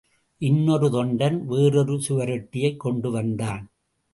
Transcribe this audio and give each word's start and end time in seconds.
இன்னொரு 0.37 0.87
தொண்டன், 0.87 1.45
வேறொரு 1.45 2.01
சுவரொட்டியைக் 2.07 2.77
கொண்டுவந்தான். 2.77 3.69